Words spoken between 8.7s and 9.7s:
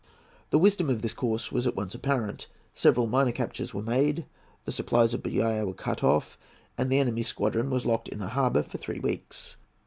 three weeks.